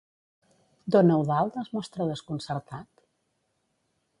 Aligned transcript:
Don 0.95 1.13
Eudald 1.17 1.59
es 1.63 1.69
mostra 1.79 2.07
desconcertat? 2.13 2.89